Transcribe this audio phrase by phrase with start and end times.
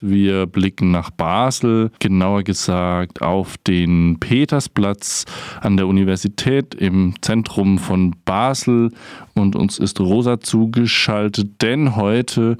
[0.00, 5.24] Wir blicken nach Basel, genauer gesagt auf den Petersplatz
[5.62, 8.92] an der Universität im Zentrum von Basel.
[9.34, 12.58] Und uns ist Rosa zugeschaltet, denn heute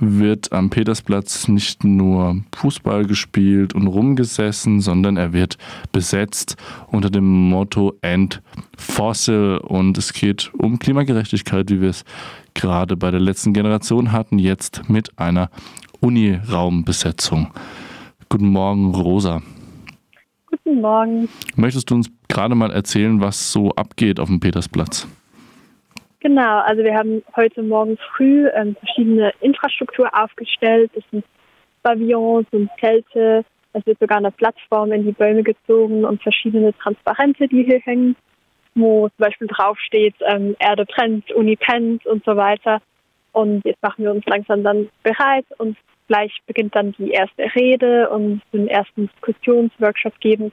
[0.00, 5.58] wird am Petersplatz nicht nur Fußball gespielt und rumgesessen, sondern er wird
[5.92, 8.40] besetzt unter dem Motto End
[8.78, 9.58] Fossil.
[9.58, 12.04] Und es geht um Klimagerechtigkeit, wie wir es
[12.54, 15.50] gerade bei der letzten Generation hatten, jetzt mit einer
[16.00, 17.52] Uniraumbesetzung.
[18.28, 19.42] Guten Morgen, Rosa.
[20.46, 21.28] Guten Morgen.
[21.56, 25.08] Möchtest du uns gerade mal erzählen, was so abgeht auf dem Petersplatz?
[26.20, 30.90] Genau, also wir haben heute Morgen früh ähm, verschiedene Infrastruktur aufgestellt.
[30.94, 31.24] Es sind
[31.82, 33.44] Pavillons und Zelte.
[33.72, 38.16] Es wird sogar eine Plattform in die Bäume gezogen und verschiedene Transparente, die hier hängen,
[38.74, 42.80] wo zum Beispiel draufsteht, ähm, Erde brennt, Uni pennt und so weiter.
[43.38, 45.76] Und jetzt machen wir uns langsam dann bereit und
[46.08, 50.50] gleich beginnt dann die erste Rede und den ersten Diskussionsworkshop geben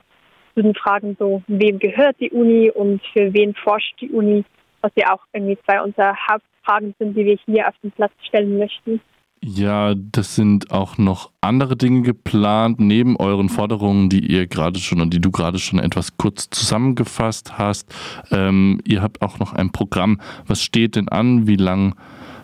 [0.54, 4.46] zu den Fragen so, wem gehört die Uni und für wen forscht die Uni,
[4.82, 8.60] was ja auch irgendwie zwei unserer Hauptfragen sind, die wir hier auf den Platz stellen
[8.60, 9.02] möchten.
[9.44, 15.02] Ja, das sind auch noch andere Dinge geplant, neben euren Forderungen, die ihr gerade schon
[15.02, 17.92] und die du gerade schon etwas kurz zusammengefasst hast.
[18.30, 20.22] Ähm, ihr habt auch noch ein Programm.
[20.46, 21.48] Was steht denn an?
[21.48, 21.96] Wie lang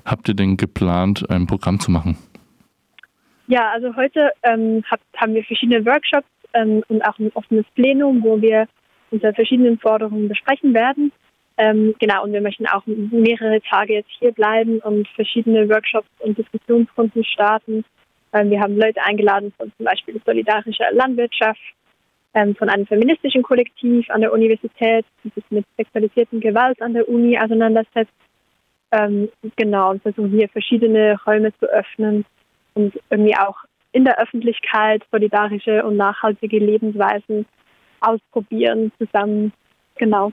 [0.06, 2.18] habt ihr denn geplant, ein Programm zu machen?
[3.48, 8.24] Ja, also heute ähm, hab, haben wir verschiedene Workshops ähm, und auch ein offenes Plenum,
[8.24, 8.68] wo wir
[9.12, 11.12] unsere verschiedenen Forderungen besprechen werden.
[11.58, 16.38] Ähm, genau, und wir möchten auch mehrere Tage jetzt hier bleiben und verschiedene Workshops und
[16.38, 17.84] Diskussionsrunden starten.
[18.34, 21.60] Ähm, wir haben Leute eingeladen von zum Beispiel solidarischer Landwirtschaft,
[22.34, 27.08] ähm, von einem feministischen Kollektiv an der Universität, die sich mit sexualisierten Gewalt an der
[27.10, 28.14] Uni auseinandersetzt.
[28.92, 32.26] Ähm, genau, und versuchen hier verschiedene Räume zu öffnen
[32.74, 33.58] und irgendwie auch
[33.94, 37.46] in der Öffentlichkeit solidarische und nachhaltige Lebensweisen
[38.02, 39.54] ausprobieren zusammen.
[39.96, 40.32] Genau.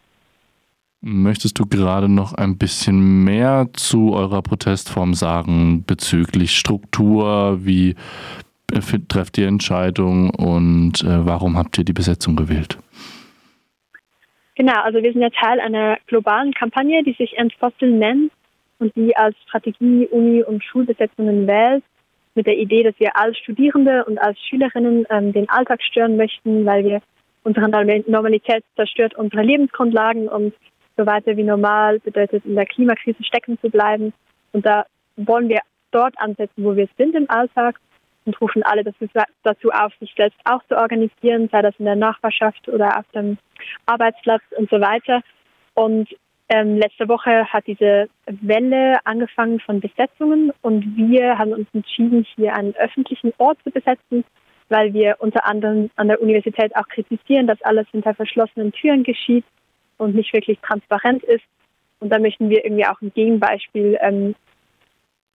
[1.00, 7.64] Möchtest du gerade noch ein bisschen mehr zu eurer Protestform sagen bezüglich Struktur?
[7.64, 7.94] Wie
[9.08, 12.78] trefft ihr Entscheidungen und äh, warum habt ihr die Besetzung gewählt?
[14.56, 18.32] Genau, also wir sind ja Teil einer globalen Kampagne, die sich Entfossil nennt
[18.78, 21.82] und die als Strategie Uni- und Schulbesetzungen wählt,
[22.34, 26.64] mit der Idee, dass wir als Studierende und als Schülerinnen ähm, den Alltag stören möchten,
[26.64, 27.02] weil wir
[27.42, 30.54] unsere Normalität zerstört unsere Lebensgrundlagen und
[30.96, 34.12] so weiter wie normal bedeutet, in der Klimakrise stecken zu bleiben.
[34.52, 34.84] Und da
[35.16, 35.60] wollen wir
[35.90, 37.80] dort ansetzen, wo wir sind im Alltag
[38.24, 42.68] und rufen alle dazu auf, sich selbst auch zu organisieren, sei das in der Nachbarschaft
[42.68, 43.38] oder auf dem
[43.86, 45.22] Arbeitsplatz und so weiter.
[45.74, 46.08] Und
[46.48, 52.54] ähm, letzte Woche hat diese Welle angefangen von Besetzungen und wir haben uns entschieden, hier
[52.54, 54.24] einen öffentlichen Ort zu besetzen,
[54.68, 59.44] weil wir unter anderem an der Universität auch kritisieren, dass alles hinter verschlossenen Türen geschieht
[59.98, 61.44] und nicht wirklich transparent ist.
[62.00, 64.34] Und da möchten wir irgendwie auch ein Gegenbeispiel ähm,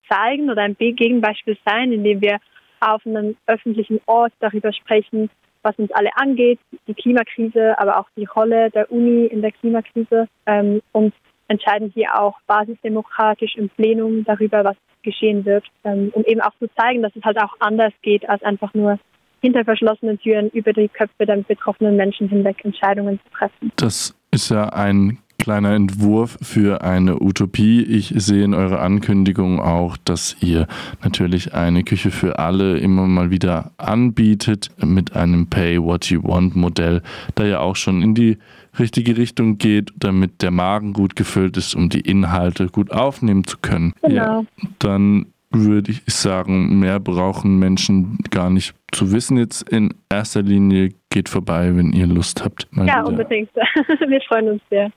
[0.08, 2.38] zeigen oder ein Gegenbeispiel sein, indem wir
[2.80, 5.30] auf einem öffentlichen Ort darüber sprechen,
[5.64, 10.28] was uns alle angeht, die Klimakrise, aber auch die Rolle der Uni in der Klimakrise
[10.46, 11.12] ähm, und
[11.48, 16.68] entscheiden hier auch basisdemokratisch im Plenum darüber, was geschehen wird, ähm, um eben auch zu
[16.76, 18.98] zeigen, dass es halt auch anders geht, als einfach nur
[19.40, 23.72] hinter verschlossenen Türen über die Köpfe der betroffenen Menschen hinweg Entscheidungen zu treffen.
[23.76, 27.82] Das ist ja ein kleiner Entwurf für eine Utopie.
[27.82, 30.66] Ich sehe in eurer Ankündigung auch, dass ihr
[31.02, 36.56] natürlich eine Küche für alle immer mal wieder anbietet mit einem Pay What You Want
[36.56, 37.02] Modell,
[37.34, 38.38] da ja auch schon in die
[38.78, 43.58] richtige Richtung geht, damit der Magen gut gefüllt ist, um die Inhalte gut aufnehmen zu
[43.58, 43.92] können.
[44.00, 44.14] Genau.
[44.14, 44.44] Ja,
[44.78, 49.36] dann würde ich sagen, mehr brauchen Menschen gar nicht zu wissen.
[49.36, 52.66] Jetzt in erster Linie geht vorbei, wenn ihr Lust habt.
[52.72, 53.06] ja, wieder.
[53.06, 53.50] unbedingt.
[54.08, 54.90] Wir freuen uns sehr.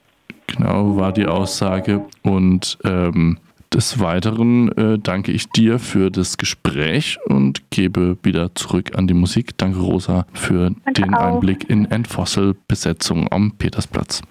[0.57, 2.05] Genau, war die Aussage.
[2.23, 3.37] Und ähm,
[3.73, 9.13] des Weiteren äh, danke ich dir für das Gespräch und gebe wieder zurück an die
[9.13, 9.57] Musik.
[9.57, 11.35] Danke, Rosa, für danke den auch.
[11.35, 14.21] Einblick in Endfossil-Besetzung am Petersplatz.